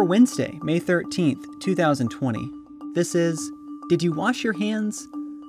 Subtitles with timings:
[0.00, 2.50] for Wednesday, May 13th, 2020.
[2.94, 3.52] This is
[3.90, 5.06] Did You Wash Your Hands?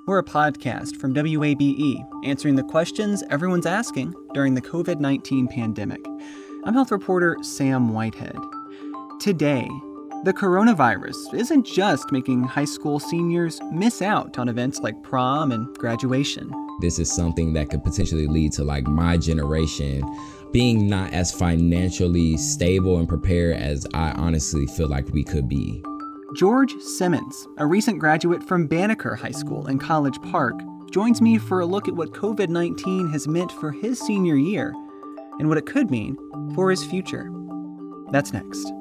[0.07, 6.05] We're a podcast from WABE answering the questions everyone's asking during the COVID 19 pandemic.
[6.65, 8.35] I'm health reporter Sam Whitehead.
[9.21, 9.69] Today,
[10.25, 15.73] the coronavirus isn't just making high school seniors miss out on events like prom and
[15.77, 16.51] graduation.
[16.81, 20.03] This is something that could potentially lead to like my generation
[20.51, 25.83] being not as financially stable and prepared as I honestly feel like we could be.
[26.35, 30.55] George Simmons, a recent graduate from Banneker High School in College Park,
[30.89, 34.73] joins me for a look at what COVID 19 has meant for his senior year
[35.39, 36.17] and what it could mean
[36.55, 37.29] for his future.
[38.11, 38.80] That's next.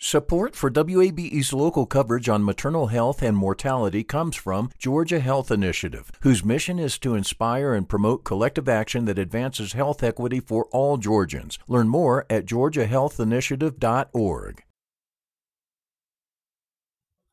[0.00, 6.12] Support for WABE's local coverage on maternal health and mortality comes from Georgia Health Initiative,
[6.20, 10.98] whose mission is to inspire and promote collective action that advances health equity for all
[10.98, 11.58] Georgians.
[11.66, 14.62] Learn more at georgiahealthinitiative.org.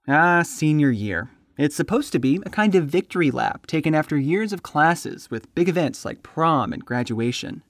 [0.08, 1.30] Ah, senior year.
[1.60, 5.54] It's supposed to be a kind of victory lap taken after years of classes with
[5.54, 7.62] big events like prom and graduation.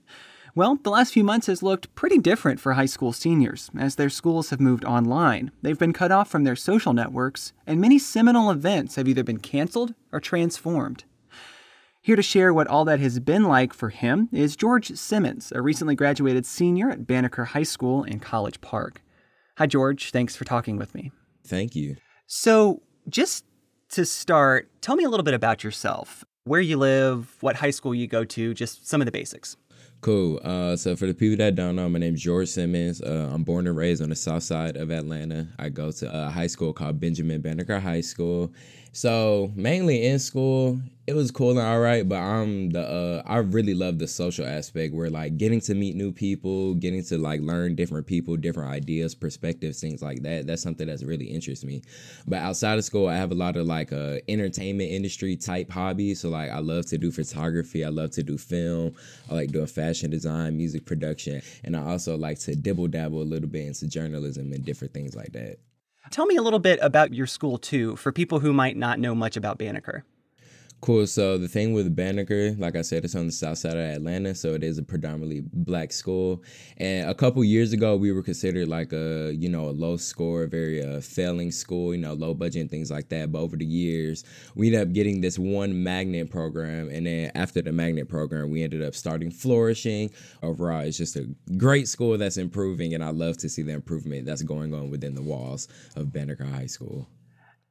[0.57, 4.09] Well, the last few months has looked pretty different for high school seniors as their
[4.09, 5.51] schools have moved online.
[5.61, 9.39] They've been cut off from their social networks, and many seminal events have either been
[9.39, 11.03] canceled or transformed.
[12.01, 15.61] Here to share what all that has been like for him is George Simmons, a
[15.61, 19.01] recently graduated senior at Banneker High School in College Park.
[19.57, 20.11] Hi, George.
[20.11, 21.11] Thanks for talking with me.
[21.45, 21.97] Thank you.
[22.27, 23.43] So, just
[23.89, 27.93] to start, tell me a little bit about yourself where you live, what high school
[27.93, 29.57] you go to, just some of the basics.
[30.05, 30.39] Cool.
[30.43, 33.01] Uh, so for the people that don't know, my name is George Simmons.
[33.01, 35.47] Uh, I'm born and raised on the south side of Atlanta.
[35.57, 38.53] I go to a high school called Benjamin Banneker High School.
[38.91, 43.37] So mainly in school, it was cool and all right, but I'm the uh, I
[43.37, 47.41] really love the social aspect where like getting to meet new people, getting to like
[47.41, 50.47] learn different people, different ideas, perspectives, things like that.
[50.47, 51.83] That's something that's really interests me.
[52.27, 56.21] But outside of school, I have a lot of like uh, entertainment industry type hobbies.
[56.21, 58.95] So like I love to do photography, I love to do film,
[59.29, 63.23] I like doing fashion design, music production, and I also like to dibble dabble a
[63.23, 65.57] little bit into journalism and different things like that.
[66.09, 69.15] Tell me a little bit about your school, too, for people who might not know
[69.15, 70.03] much about Banneker.
[70.85, 71.07] Cool.
[71.07, 74.35] So the thing with Banneker, like I said, it's on the south side of Atlanta,
[74.35, 76.43] so it is a predominantly black school.
[76.77, 80.45] And a couple years ago, we were considered like a you know a low score,
[80.45, 83.31] very uh, failing school, you know, low budget and things like that.
[83.31, 87.63] But over the years, we ended up getting this one magnet program, and then after
[87.63, 90.11] the magnet program, we ended up starting flourishing.
[90.43, 94.27] Overall, it's just a great school that's improving, and I love to see the improvement
[94.27, 97.07] that's going on within the walls of Banneker High School.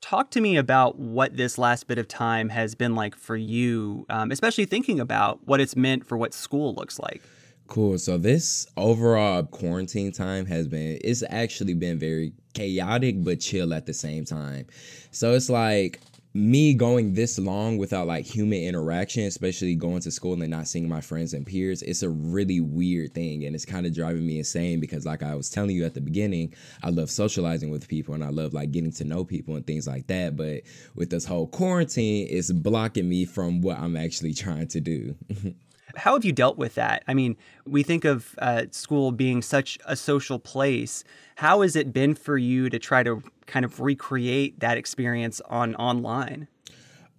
[0.04, 4.04] Talk to me about what this last bit of time has been like for you,
[4.10, 7.22] um, especially thinking about what it's meant for what school looks like.
[7.68, 7.96] Cool.
[7.96, 13.86] So this overall quarantine time has been it's actually been very chaotic but chill at
[13.86, 14.66] the same time.
[15.10, 16.00] So it's like
[16.36, 20.88] me going this long without like human interaction, especially going to school and not seeing
[20.88, 23.44] my friends and peers, it's a really weird thing.
[23.44, 26.00] And it's kind of driving me insane because, like I was telling you at the
[26.00, 26.52] beginning,
[26.82, 29.86] I love socializing with people and I love like getting to know people and things
[29.86, 30.36] like that.
[30.36, 30.62] But
[30.96, 35.14] with this whole quarantine, it's blocking me from what I'm actually trying to do.
[35.96, 37.04] How have you dealt with that?
[37.06, 41.04] I mean, we think of uh, school being such a social place.
[41.36, 45.74] How has it been for you to try to kind of recreate that experience on
[45.76, 46.48] online?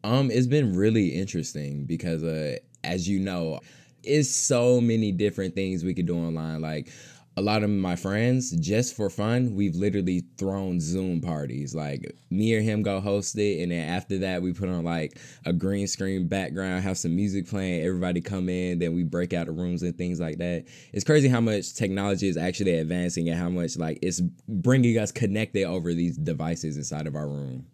[0.03, 3.59] Um, it's been really interesting because, uh, as you know,
[4.03, 6.61] it's so many different things we could do online.
[6.61, 6.89] Like
[7.37, 11.75] a lot of my friends, just for fun, we've literally thrown Zoom parties.
[11.75, 15.19] Like me or him go host it, and then after that, we put on like
[15.45, 19.47] a green screen background, have some music playing, everybody come in, then we break out
[19.47, 20.65] the rooms and things like that.
[20.93, 25.11] It's crazy how much technology is actually advancing and how much like it's bringing us
[25.11, 27.65] connected over these devices inside of our room.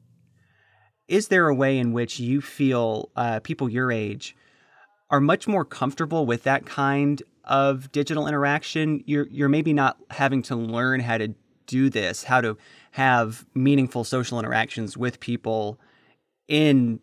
[1.07, 4.35] is there a way in which you feel uh, people your age
[5.09, 9.03] are much more comfortable with that kind of digital interaction?
[9.05, 11.33] You're you're maybe not having to learn how to
[11.67, 12.57] do this, how to
[12.91, 15.79] have meaningful social interactions with people
[16.47, 16.99] in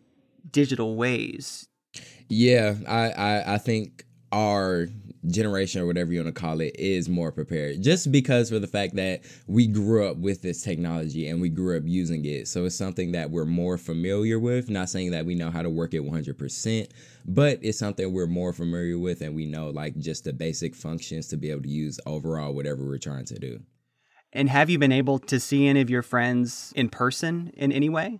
[0.51, 1.67] digital ways.
[2.27, 4.87] Yeah, I, I, I think our
[5.27, 7.81] generation or whatever you want to call it is more prepared.
[7.81, 11.77] Just because for the fact that we grew up with this technology and we grew
[11.77, 12.47] up using it.
[12.47, 14.69] So it's something that we're more familiar with.
[14.69, 16.89] Not saying that we know how to work it 100%
[17.25, 21.27] but it's something we're more familiar with and we know like just the basic functions
[21.27, 23.59] to be able to use overall whatever we're trying to do.
[24.33, 27.87] And have you been able to see any of your friends in person in any
[27.87, 28.19] way?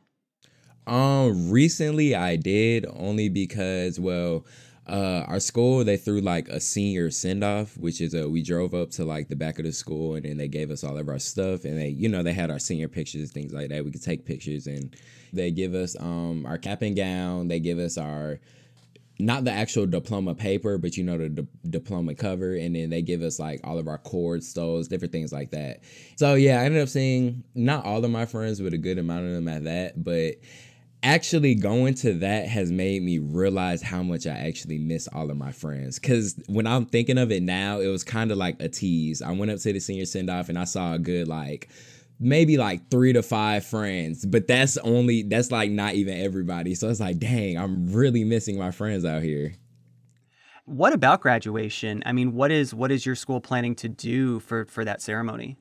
[0.87, 4.45] Um recently i did only because well
[4.89, 8.73] uh, our school they threw like a senior send off, which is a we drove
[8.73, 11.07] up to like the back of the school and then they gave us all of
[11.07, 13.85] our stuff and they you know they had our senior pictures things like that.
[13.85, 14.95] We could take pictures and
[15.31, 17.47] they give us um our cap and gown.
[17.47, 18.39] They give us our
[19.19, 23.01] not the actual diploma paper, but you know the di- diploma cover, and then they
[23.01, 25.81] give us like all of our cords, stoles, different things like that.
[26.15, 29.25] So yeah, I ended up seeing not all of my friends, but a good amount
[29.25, 30.01] of them at that.
[30.01, 30.35] But
[31.01, 35.37] actually going to that has made me realize how much I actually miss all of
[35.37, 35.97] my friends.
[35.99, 39.21] Cause when I'm thinking of it now, it was kind of like a tease.
[39.21, 41.69] I went up to the senior send off and I saw a good like
[42.19, 46.75] maybe like three to five friends, but that's only that's like not even everybody.
[46.75, 49.53] So it's like, dang, I'm really missing my friends out here.
[50.65, 52.03] What about graduation?
[52.05, 55.57] I mean, what is what is your school planning to do for for that ceremony?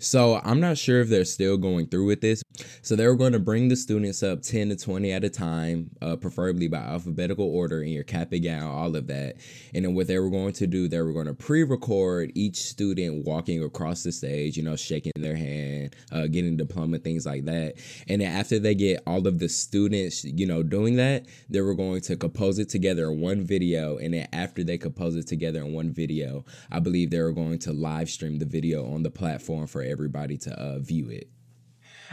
[0.00, 2.42] So I'm not sure if they're still going through with this.
[2.80, 5.90] So they were going to bring the students up 10 to 20 at a time,
[6.00, 9.36] uh, preferably by alphabetical order in your cap and gown, all of that.
[9.74, 13.26] And then what they were going to do, they were going to pre-record each student
[13.26, 17.74] walking across the stage, you know, shaking their hand, uh, getting diploma, things like that.
[18.08, 21.74] And then after they get all of the students, you know, doing that, they were
[21.74, 23.98] going to compose it together in one video.
[23.98, 27.58] And then after they compose it together in one video, I believe they were going
[27.60, 31.28] to live stream the video on the platform for everybody to uh, view it.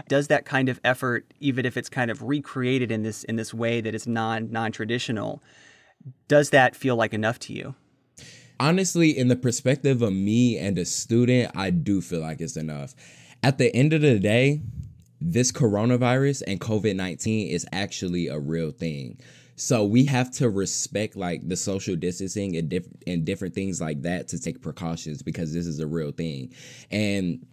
[0.07, 3.53] Does that kind of effort even if it's kind of recreated in this in this
[3.53, 5.41] way that is non non-traditional
[6.27, 7.75] does that feel like enough to you?
[8.59, 12.93] Honestly in the perspective of me and a student i do feel like it's enough.
[13.43, 14.61] At the end of the day
[15.19, 19.19] this coronavirus and covid-19 is actually a real thing.
[19.59, 24.03] So we have to respect like the social distancing and, diff- and different things like
[24.03, 26.53] that to take precautions because this is a real thing.
[26.91, 27.43] And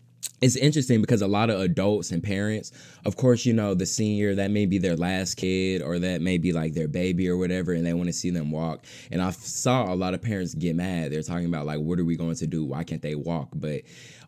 [0.40, 2.72] it's interesting because a lot of adults and parents,
[3.04, 6.38] of course, you know, the senior, that may be their last kid or that may
[6.38, 8.84] be like their baby or whatever, and they want to see them walk.
[9.10, 11.12] And I saw a lot of parents get mad.
[11.12, 12.64] They're talking about, like, what are we going to do?
[12.64, 13.50] Why can't they walk?
[13.54, 13.82] But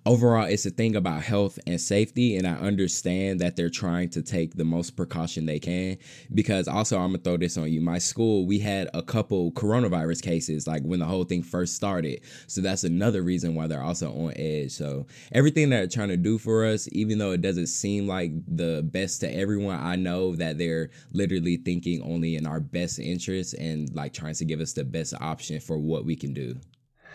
[0.07, 4.23] overall it's a thing about health and safety and i understand that they're trying to
[4.23, 5.99] take the most precaution they can
[6.33, 10.23] because also i'm gonna throw this on you my school we had a couple coronavirus
[10.23, 14.13] cases like when the whole thing first started so that's another reason why they're also
[14.13, 17.69] on edge so everything that they're trying to do for us even though it doesn't
[17.69, 22.61] seem like the best to everyone i know that they're literally thinking only in our
[22.61, 26.35] best interest and like trying to give us the best option for what we can
[26.35, 26.55] do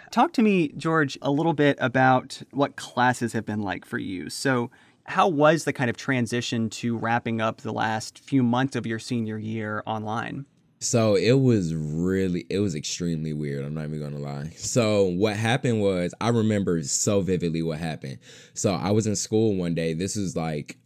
[0.10, 4.30] Talk to me, George, a little bit about what classes have been like for you.
[4.30, 4.70] So,
[5.06, 9.00] how was the kind of transition to wrapping up the last few months of your
[9.00, 10.46] senior year online?
[10.82, 13.64] So it was really, it was extremely weird.
[13.64, 14.50] I'm not even gonna lie.
[14.56, 18.18] So what happened was, I remember so vividly what happened.
[18.56, 19.94] So I was in school one day.
[19.94, 20.78] This is like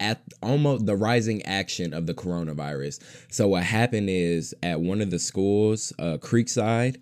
[0.00, 2.98] at almost the rising action of the coronavirus.
[3.30, 7.00] So what happened is at one of the schools, uh, Creekside,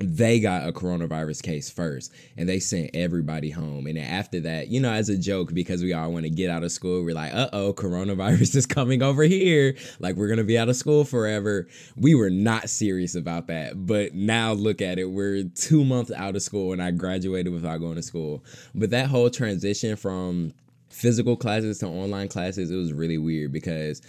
[0.00, 3.86] they got a coronavirus case first and they sent everybody home.
[3.86, 6.62] And after that, you know, as a joke, because we all want to get out
[6.62, 9.74] of school, we're like, uh oh, coronavirus is coming over here.
[9.98, 11.66] Like, we're going to be out of school forever.
[11.96, 13.86] We were not serious about that.
[13.86, 15.06] But now look at it.
[15.06, 18.44] We're two months out of school and I graduated without going to school.
[18.74, 20.52] But that whole transition from
[20.90, 24.00] physical classes to online classes, it was really weird because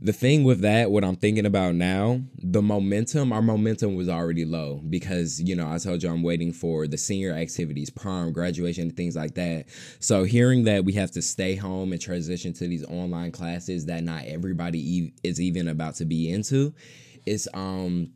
[0.00, 4.44] the thing with that, what I'm thinking about now, the momentum, our momentum was already
[4.44, 8.90] low because, you know, I told you I'm waiting for the senior activities, prom, graduation,
[8.90, 9.66] things like that.
[10.00, 14.02] So hearing that we have to stay home and transition to these online classes that
[14.02, 16.74] not everybody e- is even about to be into,
[17.24, 18.12] it's, um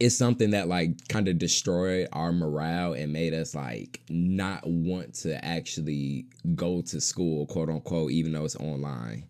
[0.00, 5.12] it's something that like kind of destroyed our morale and made us like not want
[5.12, 9.24] to actually go to school, quote unquote, even though it's online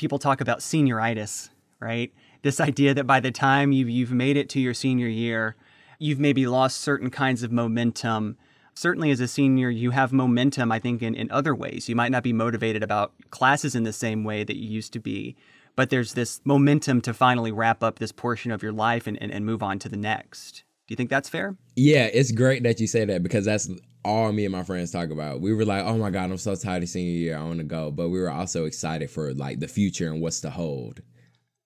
[0.00, 2.10] people talk about senioritis, right?
[2.40, 5.56] This idea that by the time you've, you've made it to your senior year,
[5.98, 8.38] you've maybe lost certain kinds of momentum.
[8.72, 11.86] Certainly, as a senior, you have momentum, I think, in, in other ways.
[11.86, 15.00] You might not be motivated about classes in the same way that you used to
[15.00, 15.36] be,
[15.76, 19.30] but there's this momentum to finally wrap up this portion of your life and, and,
[19.30, 20.64] and move on to the next.
[20.90, 21.56] Do you think that's fair?
[21.76, 23.70] Yeah, it's great that you say that because that's
[24.04, 25.40] all me and my friends talk about.
[25.40, 27.38] We were like, "Oh my god, I'm so tired of senior year.
[27.38, 30.40] I want to go," but we were also excited for like the future and what's
[30.40, 31.00] to hold.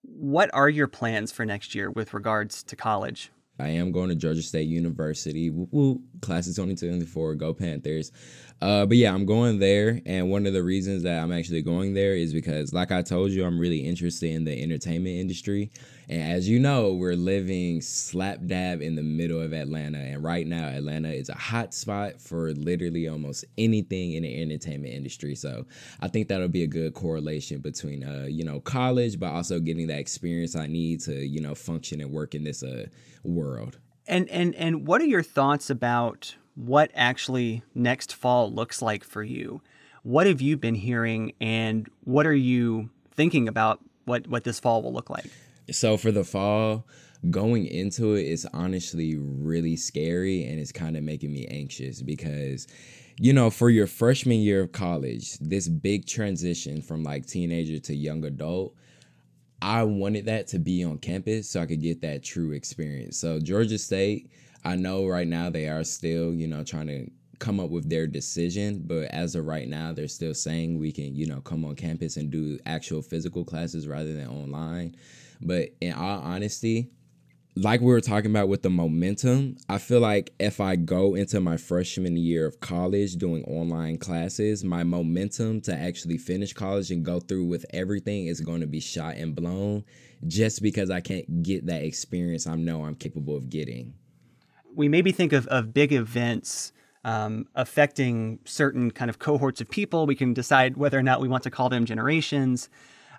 [0.02, 3.30] What are your plans for next year with regards to college?
[3.58, 5.48] I am going to Georgia State University.
[5.48, 6.02] Woo, woo.
[6.20, 7.36] Class is 2024.
[7.36, 8.12] Go Panthers.
[8.60, 10.00] Uh, but yeah, I'm going there.
[10.06, 13.30] And one of the reasons that I'm actually going there is because, like I told
[13.30, 15.70] you, I'm really interested in the entertainment industry.
[16.08, 19.98] And as you know, we're living slap dab in the middle of Atlanta.
[19.98, 24.94] And right now, Atlanta is a hot spot for literally almost anything in the entertainment
[24.94, 25.34] industry.
[25.34, 25.66] So
[26.00, 29.88] I think that'll be a good correlation between, uh, you know, college, but also getting
[29.88, 32.86] that experience I need to, you know, function and work in this uh,
[33.24, 33.78] world.
[34.06, 39.22] And and and what are your thoughts about what actually next fall looks like for
[39.22, 39.60] you?
[40.02, 44.82] What have you been hearing, and what are you thinking about what what this fall
[44.82, 45.26] will look like?
[45.70, 46.86] So for the fall,
[47.30, 52.66] going into it is honestly really scary and it's kind of making me anxious because
[53.18, 57.94] you know, for your freshman year of college, this big transition from like teenager to
[57.94, 58.74] young adult,
[59.62, 63.16] I wanted that to be on campus so I could get that true experience.
[63.16, 64.30] So Georgia State,
[64.64, 68.06] I know right now they are still, you know, trying to come up with their
[68.06, 71.74] decision, but as of right now, they're still saying we can, you know, come on
[71.74, 74.96] campus and do actual physical classes rather than online.
[75.40, 76.90] But in all honesty,
[77.56, 81.40] like we were talking about with the momentum, I feel like if I go into
[81.40, 87.04] my freshman year of college doing online classes, my momentum to actually finish college and
[87.04, 89.84] go through with everything is going to be shot and blown
[90.26, 93.94] just because I can't get that experience I know I'm capable of getting.
[94.74, 96.72] We maybe think of, of big events
[97.04, 100.06] um, affecting certain kind of cohorts of people.
[100.06, 102.68] We can decide whether or not we want to call them generations.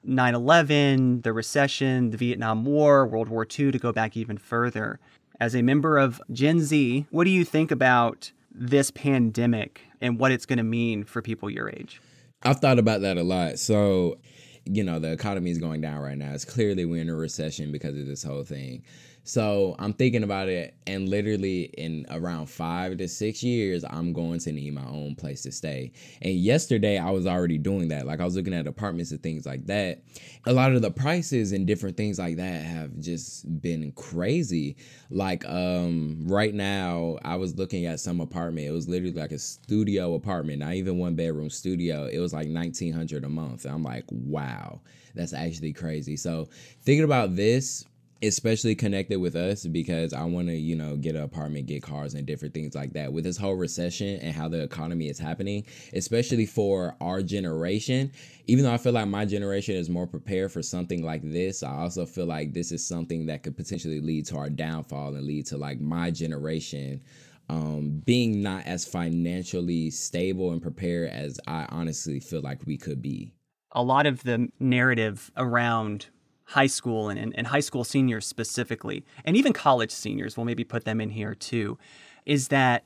[0.03, 4.99] 9 11, the recession, the Vietnam War, World War II, to go back even further.
[5.39, 10.31] As a member of Gen Z, what do you think about this pandemic and what
[10.31, 12.01] it's going to mean for people your age?
[12.43, 13.57] I've thought about that a lot.
[13.57, 14.17] So,
[14.65, 16.31] you know, the economy is going down right now.
[16.33, 18.83] It's clearly we're in a recession because of this whole thing.
[19.27, 24.37] So I'm thinking about it, and literally in around five to six years, I'm going
[24.41, 25.93] to need my own place to stay.
[26.21, 28.05] And yesterday, I was already doing that.
[28.05, 30.03] Like I was looking at apartments and things like that.
[30.45, 34.77] A lot of the prices and different things like that have just been crazy.
[35.09, 38.67] Like um, right now, I was looking at some apartment.
[38.67, 42.05] It was literally like a studio apartment, not even one bedroom studio.
[42.05, 43.65] It was like 1900 a month.
[43.65, 44.81] And I'm like, wow,
[45.15, 46.15] that's actually crazy.
[46.15, 46.47] So
[46.83, 47.85] thinking about this
[48.27, 52.13] especially connected with us because I want to, you know, get an apartment, get cars,
[52.13, 53.11] and different things like that.
[53.11, 58.11] With this whole recession and how the economy is happening, especially for our generation,
[58.47, 61.75] even though I feel like my generation is more prepared for something like this, I
[61.75, 65.45] also feel like this is something that could potentially lead to our downfall and lead
[65.47, 67.01] to like my generation
[67.49, 73.01] um, being not as financially stable and prepared as I honestly feel like we could
[73.01, 73.33] be.
[73.71, 76.07] A lot of the narrative around
[76.45, 80.63] high school and, and, and high school seniors specifically, and even college seniors, we'll maybe
[80.63, 81.77] put them in here too,
[82.25, 82.83] is that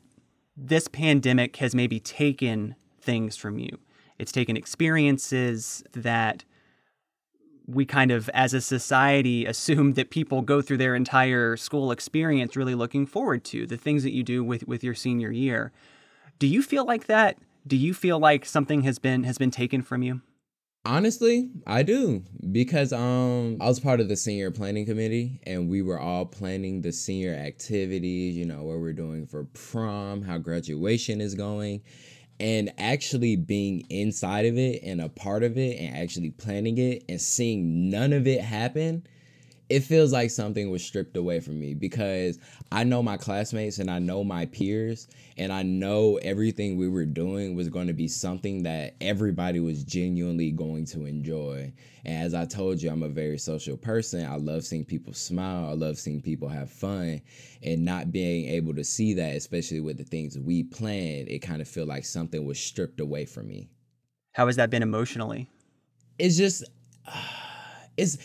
[0.55, 3.79] this pandemic has maybe taken things from you.
[4.17, 6.43] It's taken experiences that
[7.65, 12.55] we kind of, as a society, assume that people go through their entire school experience
[12.55, 15.71] really looking forward to the things that you do with, with your senior year.
[16.39, 17.37] Do you feel like that?
[17.67, 20.21] Do you feel like something has been has been taken from you?
[20.85, 25.81] Honestly, I do because um I was part of the senior planning committee and we
[25.81, 31.19] were all planning the senior activities, you know, what we're doing for prom, how graduation
[31.19, 31.81] is going,
[32.39, 37.03] and actually being inside of it and a part of it and actually planning it
[37.09, 39.05] and seeing none of it happen
[39.69, 42.39] it feels like something was stripped away from me because
[42.71, 45.07] I know my classmates and I know my peers
[45.37, 49.83] and I know everything we were doing was going to be something that everybody was
[49.83, 51.71] genuinely going to enjoy.
[52.03, 54.25] And as I told you, I'm a very social person.
[54.25, 55.69] I love seeing people smile.
[55.69, 57.21] I love seeing people have fun
[57.61, 61.61] and not being able to see that, especially with the things we planned, it kind
[61.61, 63.69] of feel like something was stripped away from me.
[64.33, 65.47] How has that been emotionally?
[66.17, 66.63] It's just,
[67.05, 67.23] uh,
[67.97, 68.17] it's,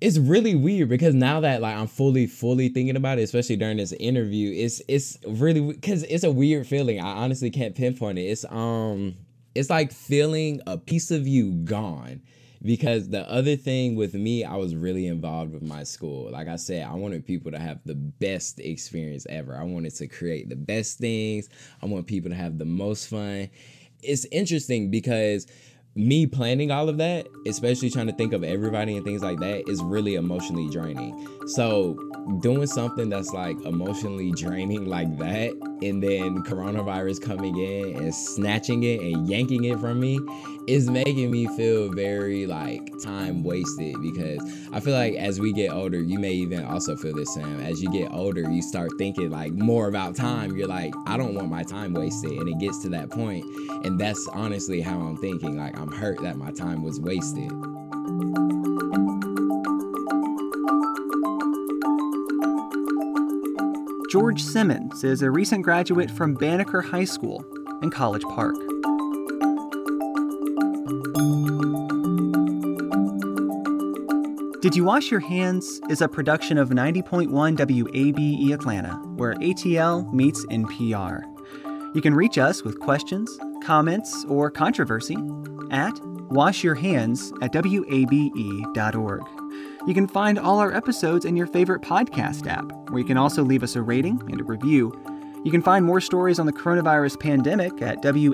[0.00, 3.76] it's really weird because now that like I'm fully fully thinking about it, especially during
[3.76, 7.00] this interview, it's it's really because it's a weird feeling.
[7.00, 8.22] I honestly can't pinpoint it.
[8.22, 9.14] It's um
[9.54, 12.22] it's like feeling a piece of you gone.
[12.62, 16.30] Because the other thing with me, I was really involved with my school.
[16.30, 19.54] Like I said, I wanted people to have the best experience ever.
[19.54, 21.50] I wanted to create the best things.
[21.82, 23.50] I want people to have the most fun.
[24.02, 25.46] It's interesting because
[25.96, 29.68] me planning all of that, especially trying to think of everybody and things like that,
[29.68, 31.28] is really emotionally draining.
[31.46, 31.98] So,
[32.40, 35.52] doing something that's like emotionally draining like that,
[35.82, 40.20] and then coronavirus coming in and snatching it and yanking it from me,
[40.66, 44.40] is making me feel very like time wasted because
[44.72, 47.60] I feel like as we get older, you may even also feel this, Sam.
[47.60, 50.56] As you get older, you start thinking like more about time.
[50.56, 52.32] You're like, I don't want my time wasted.
[52.32, 53.44] And it gets to that point,
[53.84, 55.58] And that's honestly how I'm thinking.
[55.58, 57.52] Like, I'm hurt that my time was wasted.
[64.14, 67.44] George Simmons is a recent graduate from Banneker High School
[67.82, 68.54] in College Park.
[74.62, 80.46] Did You Wash Your Hands is a production of 90.1 WABE Atlanta, where ATL meets
[80.46, 81.24] NPR.
[81.92, 85.16] You can reach us with questions, comments, or controversy
[85.72, 85.94] at
[86.30, 89.43] washyourhands at wabe.org.
[89.86, 93.42] You can find all our episodes in your favorite podcast app, where you can also
[93.42, 94.92] leave us a rating and a review.
[95.44, 98.32] You can find more stories on the coronavirus pandemic at wabe.org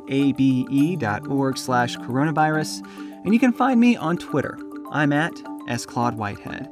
[1.59, 2.87] slash coronavirus,
[3.25, 4.57] and you can find me on Twitter.
[4.93, 5.33] I'm at
[5.69, 5.85] S.
[5.85, 6.69] Claude Whitehead.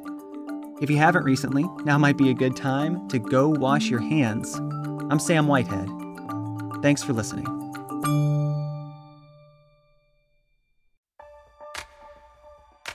[0.81, 4.55] If you haven't recently, now might be a good time to go wash your hands.
[5.09, 5.89] I'm Sam Whitehead.
[6.81, 8.38] Thanks for listening.